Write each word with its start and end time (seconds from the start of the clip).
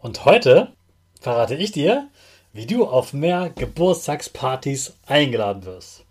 Und 0.00 0.24
heute 0.24 0.74
verrate 1.20 1.56
ich 1.56 1.72
dir, 1.72 2.08
wie 2.52 2.66
du 2.66 2.86
auf 2.86 3.12
mehr 3.12 3.50
Geburtstagspartys 3.50 4.96
eingeladen 5.06 5.64
wirst. 5.64 6.04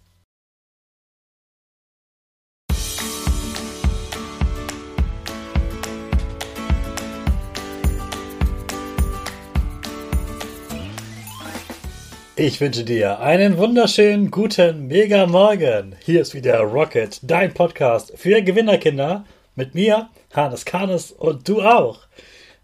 Ich 12.35 12.61
wünsche 12.61 12.83
dir 12.83 13.19
einen 13.19 13.57
wunderschönen 13.57 14.29
guten 14.29 14.87
Mega 14.87 15.25
Morgen. 15.25 15.95
Hier 16.03 16.21
ist 16.21 16.35
wieder 16.35 16.59
Rocket, 16.59 17.19
dein 17.23 17.53
Podcast 17.53 18.13
für 18.15 18.41
Gewinnerkinder 18.41 19.25
mit 19.55 19.73
mir, 19.73 20.09
Hannes 20.33 20.65
Karnes 20.65 21.11
und 21.13 21.47
du 21.47 21.61
auch. 21.61 22.01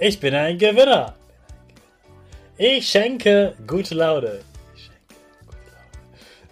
Ich 0.00 0.20
bin 0.20 0.32
ein 0.32 0.56
Gewinner. 0.58 1.14
Ich 2.56 2.88
schenke 2.88 3.56
gute 3.66 3.96
Laune. 3.96 4.42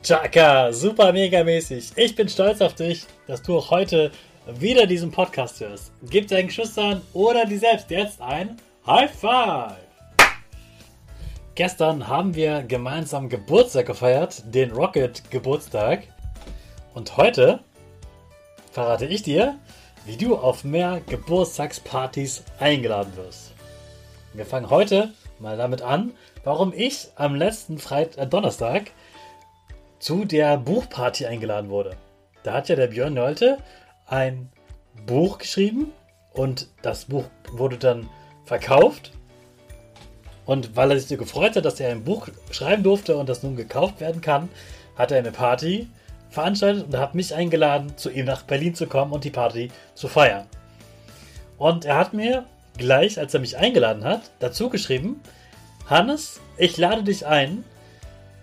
Chaka, 0.02 0.72
super 0.72 1.12
mega 1.12 1.44
mäßig. 1.44 1.92
Ich 1.94 2.16
bin 2.16 2.28
stolz 2.28 2.60
auf 2.60 2.74
dich, 2.74 3.04
dass 3.28 3.42
du 3.42 3.58
auch 3.58 3.70
heute 3.70 4.10
wieder 4.58 4.84
diesen 4.84 5.12
Podcast 5.12 5.60
hörst. 5.60 5.92
Gib 6.10 6.26
deinen 6.26 6.48
Geschwistern 6.48 7.02
oder 7.12 7.46
dir 7.46 7.60
selbst 7.60 7.88
jetzt 7.88 8.20
ein 8.20 8.56
High 8.84 9.12
Five. 9.12 9.76
Gestern 11.54 12.08
haben 12.08 12.34
wir 12.34 12.64
gemeinsam 12.64 13.28
Geburtstag 13.28 13.86
gefeiert, 13.86 14.42
den 14.52 14.72
Rocket 14.72 15.30
Geburtstag. 15.30 16.02
Und 16.94 17.16
heute 17.16 17.60
verrate 18.72 19.06
ich 19.06 19.22
dir, 19.22 19.56
wie 20.06 20.16
du 20.16 20.36
auf 20.36 20.62
mehr 20.62 21.02
Geburtstagspartys 21.06 22.44
eingeladen 22.60 23.16
wirst. 23.16 23.52
Wir 24.32 24.46
fangen 24.46 24.70
heute 24.70 25.12
mal 25.40 25.56
damit 25.56 25.82
an, 25.82 26.12
warum 26.44 26.72
ich 26.72 27.08
am 27.16 27.34
letzten 27.34 27.78
Freitag, 27.78 28.22
äh, 28.22 28.26
Donnerstag 28.26 28.92
zu 29.98 30.24
der 30.24 30.56
Buchparty 30.58 31.26
eingeladen 31.26 31.70
wurde. 31.70 31.96
Da 32.44 32.54
hat 32.54 32.68
ja 32.68 32.76
der 32.76 32.86
Björn 32.86 33.14
Nölte 33.14 33.58
ein 34.06 34.48
Buch 35.06 35.38
geschrieben 35.38 35.92
und 36.32 36.68
das 36.82 37.06
Buch 37.06 37.24
wurde 37.50 37.76
dann 37.76 38.08
verkauft. 38.44 39.10
Und 40.44 40.76
weil 40.76 40.92
er 40.92 41.00
sich 41.00 41.08
so 41.08 41.16
gefreut 41.16 41.56
hat, 41.56 41.64
dass 41.64 41.80
er 41.80 41.90
ein 41.90 42.04
Buch 42.04 42.28
schreiben 42.52 42.84
durfte 42.84 43.16
und 43.16 43.28
das 43.28 43.42
nun 43.42 43.56
gekauft 43.56 44.00
werden 44.00 44.20
kann, 44.20 44.48
hat 44.96 45.10
er 45.10 45.18
eine 45.18 45.32
Party 45.32 45.88
veranstaltet 46.30 46.86
und 46.86 46.96
hat 46.98 47.14
mich 47.14 47.34
eingeladen, 47.34 47.96
zu 47.96 48.10
ihm 48.10 48.26
nach 48.26 48.42
Berlin 48.42 48.74
zu 48.74 48.86
kommen 48.86 49.12
und 49.12 49.24
die 49.24 49.30
Party 49.30 49.70
zu 49.94 50.08
feiern. 50.08 50.46
Und 51.58 51.84
er 51.84 51.96
hat 51.96 52.12
mir 52.12 52.44
gleich, 52.76 53.18
als 53.18 53.32
er 53.34 53.40
mich 53.40 53.56
eingeladen 53.56 54.04
hat, 54.04 54.30
dazu 54.38 54.68
geschrieben, 54.68 55.20
Hannes, 55.88 56.40
ich 56.58 56.76
lade 56.76 57.04
dich 57.04 57.26
ein, 57.26 57.64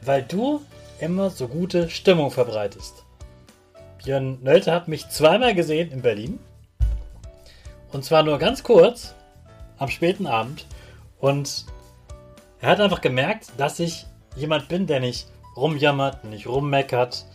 weil 0.01 0.23
du 0.23 0.61
immer 0.99 1.29
so 1.29 1.47
gute 1.47 1.89
Stimmung 1.89 2.31
verbreitest. 2.31 3.03
Björn 4.03 4.41
Nölte 4.41 4.71
hat 4.71 4.87
mich 4.87 5.09
zweimal 5.09 5.53
gesehen 5.53 5.91
in 5.91 6.01
Berlin. 6.01 6.39
Und 7.91 8.03
zwar 8.03 8.23
nur 8.23 8.39
ganz 8.39 8.63
kurz, 8.63 9.13
am 9.77 9.89
späten 9.89 10.25
Abend. 10.25 10.65
Und 11.19 11.65
er 12.59 12.69
hat 12.69 12.79
einfach 12.79 13.01
gemerkt, 13.01 13.47
dass 13.57 13.79
ich 13.79 14.05
jemand 14.35 14.67
bin, 14.67 14.87
der 14.87 14.99
nicht 14.99 15.27
rumjammert, 15.55 16.23
nicht 16.23 16.47
rummeckert, 16.47 17.25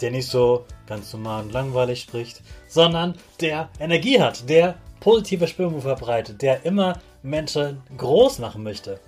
der 0.00 0.10
nicht 0.10 0.28
so 0.28 0.64
ganz 0.86 1.12
normal 1.12 1.44
und 1.44 1.52
langweilig 1.52 2.02
spricht, 2.02 2.42
sondern 2.68 3.14
der 3.40 3.68
Energie 3.80 4.20
hat, 4.20 4.48
der 4.48 4.76
positive 5.00 5.46
Stimmung 5.46 5.80
verbreitet, 5.80 6.42
der 6.42 6.64
immer 6.64 6.98
Menschen 7.22 7.82
groß 7.96 8.38
machen 8.38 8.62
möchte. 8.62 9.00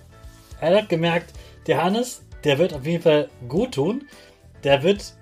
Er 0.61 0.77
hat 0.77 0.89
gemerkt, 0.89 1.33
der 1.67 1.83
Hannes, 1.83 2.23
der 2.43 2.57
wird 2.57 2.73
auf 2.73 2.85
jeden 2.85 3.03
Fall 3.03 3.29
gut 3.47 3.73
tun. 3.75 4.07
Der 4.63 4.83
wird, 4.83 5.13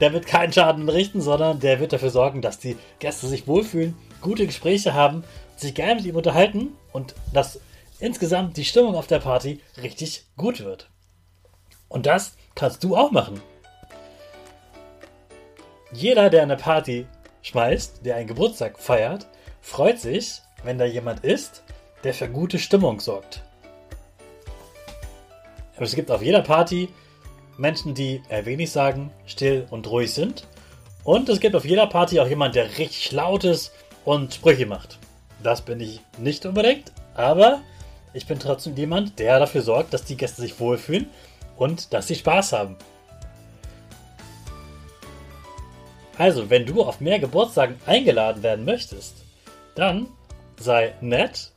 der 0.00 0.12
wird 0.12 0.26
keinen 0.26 0.52
Schaden 0.52 0.88
richten, 0.88 1.20
sondern 1.20 1.60
der 1.60 1.80
wird 1.80 1.92
dafür 1.92 2.10
sorgen, 2.10 2.42
dass 2.42 2.58
die 2.58 2.76
Gäste 2.98 3.26
sich 3.28 3.46
wohlfühlen, 3.46 3.96
gute 4.20 4.46
Gespräche 4.46 4.94
haben, 4.94 5.24
sich 5.56 5.74
gerne 5.74 5.96
mit 5.96 6.06
ihm 6.06 6.16
unterhalten 6.16 6.76
und 6.92 7.14
dass 7.32 7.60
insgesamt 8.00 8.56
die 8.56 8.64
Stimmung 8.64 8.96
auf 8.96 9.06
der 9.06 9.20
Party 9.20 9.60
richtig 9.80 10.26
gut 10.36 10.64
wird. 10.64 10.90
Und 11.88 12.06
das 12.06 12.36
kannst 12.54 12.82
du 12.82 12.96
auch 12.96 13.12
machen. 13.12 13.40
Jeder, 15.94 16.28
der 16.28 16.42
eine 16.42 16.56
Party 16.56 17.06
schmeißt, 17.42 18.04
der 18.04 18.16
einen 18.16 18.26
Geburtstag 18.26 18.80
feiert, 18.80 19.28
freut 19.60 20.00
sich, 20.00 20.42
wenn 20.64 20.76
da 20.76 20.84
jemand 20.84 21.24
ist, 21.24 21.62
der 22.02 22.12
für 22.12 22.28
gute 22.28 22.58
Stimmung 22.58 22.98
sorgt. 22.98 23.42
Aber 25.76 25.84
es 25.84 25.94
gibt 25.94 26.10
auf 26.10 26.20
jeder 26.20 26.42
Party 26.42 26.88
Menschen, 27.56 27.94
die 27.94 28.22
wenig 28.28 28.72
sagen, 28.72 29.12
still 29.26 29.68
und 29.70 29.88
ruhig 29.88 30.12
sind. 30.12 30.48
Und 31.04 31.28
es 31.28 31.38
gibt 31.38 31.54
auf 31.54 31.64
jeder 31.64 31.86
Party 31.86 32.18
auch 32.18 32.26
jemand, 32.26 32.56
der 32.56 32.76
richtig 32.76 33.12
laut 33.12 33.44
ist 33.44 33.72
und 34.04 34.34
Sprüche 34.34 34.66
macht. 34.66 34.98
Das 35.44 35.62
bin 35.62 35.78
ich 35.78 36.00
nicht 36.18 36.44
unbedingt, 36.44 36.90
aber 37.14 37.60
ich 38.14 38.26
bin 38.26 38.40
trotzdem 38.40 38.74
jemand, 38.74 39.20
der 39.20 39.38
dafür 39.38 39.62
sorgt, 39.62 39.94
dass 39.94 40.04
die 40.04 40.16
Gäste 40.16 40.40
sich 40.42 40.58
wohlfühlen 40.58 41.08
und 41.56 41.92
dass 41.92 42.08
sie 42.08 42.16
Spaß 42.16 42.52
haben. 42.52 42.76
Also, 46.18 46.48
wenn 46.50 46.66
du 46.66 46.82
auf 46.82 47.00
mehr 47.00 47.18
Geburtstagen 47.18 47.76
eingeladen 47.86 48.42
werden 48.42 48.64
möchtest, 48.64 49.24
dann 49.74 50.08
sei 50.58 50.94
nett, 51.00 51.52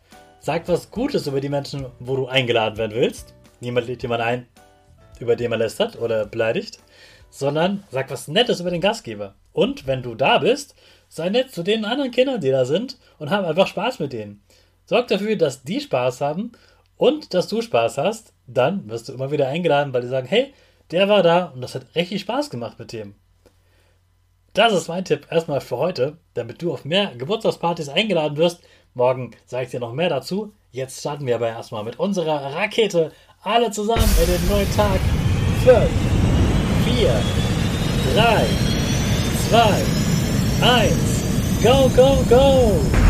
Sag 0.47 0.65
was 0.69 0.91
Gutes 0.91 1.27
über 1.27 1.41
die 1.41 1.49
Menschen, 1.49 1.87
wo 1.99 2.15
du 2.15 2.27
eingeladen 2.27 2.77
werden 2.77 2.95
willst. 2.95 3.33
Niemand 3.59 3.87
lädt 3.87 4.01
jemanden 4.01 4.25
ein, 4.25 4.47
über 5.19 5.35
den 5.35 5.49
man 5.49 5.59
lästert 5.59 5.99
oder 5.99 6.25
beleidigt, 6.25 6.79
sondern 7.29 7.83
sag 7.91 8.09
was 8.11 8.29
Nettes 8.29 8.61
über 8.61 8.71
den 8.71 8.79
Gastgeber. 8.79 9.35
Und 9.51 9.87
wenn 9.87 10.03
du 10.03 10.15
da 10.15 10.37
bist, 10.37 10.73
sei 11.09 11.27
nett 11.27 11.51
zu 11.51 11.63
den 11.63 11.83
anderen 11.83 12.11
Kindern, 12.11 12.39
die 12.39 12.51
da 12.51 12.63
sind 12.63 12.97
und 13.19 13.29
hab 13.29 13.45
einfach 13.45 13.67
Spaß 13.67 13.99
mit 13.99 14.13
denen. 14.13 14.41
Sorg 14.85 15.09
dafür, 15.09 15.35
dass 15.35 15.63
die 15.63 15.81
Spaß 15.81 16.21
haben 16.21 16.53
und 16.95 17.33
dass 17.33 17.49
du 17.49 17.61
Spaß 17.61 17.97
hast. 17.97 18.31
Dann 18.47 18.89
wirst 18.89 19.09
du 19.09 19.13
immer 19.13 19.31
wieder 19.31 19.49
eingeladen, 19.49 19.93
weil 19.93 20.03
die 20.03 20.07
sagen, 20.07 20.27
hey, 20.27 20.53
der 20.91 21.09
war 21.09 21.23
da 21.23 21.47
und 21.47 21.59
das 21.59 21.75
hat 21.75 21.93
richtig 21.93 22.21
Spaß 22.21 22.49
gemacht 22.49 22.79
mit 22.79 22.93
dem. 22.93 23.15
Das 24.57 24.73
ist 24.73 24.87
mein 24.87 25.05
Tipp 25.05 25.27
erstmal 25.29 25.61
für 25.61 25.77
heute, 25.77 26.17
damit 26.33 26.63
du 26.63 26.73
auf 26.73 26.83
mehr 26.83 27.11
Geburtstagspartys 27.15 27.89
eingeladen 27.89 28.37
wirst. 28.37 28.63
Morgen 28.95 29.35
sage 29.45 29.65
ich 29.65 29.69
dir 29.69 29.79
noch 29.79 29.93
mehr 29.93 30.09
dazu. 30.09 30.51
Jetzt 30.71 30.99
starten 30.99 31.27
wir 31.27 31.35
aber 31.35 31.49
erstmal 31.49 31.83
mit 31.83 31.99
unserer 31.99 32.55
Rakete. 32.55 33.11
Alle 33.43 33.69
zusammen 33.69 34.09
in 34.19 34.25
den 34.25 34.49
neuen 34.49 34.71
Tag. 34.75 34.99
5, 35.63 35.87
4, 36.85 37.21
3, 38.15 38.45
2, 39.51 40.65
1. 40.65 40.93
Go, 41.61 41.89
go, 41.95 42.23
go! 42.27 43.06